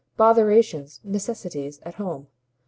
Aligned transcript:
Botherations, 0.17 0.99
necessities 1.03 1.79
at 1.83 1.93
home. 2.01 2.25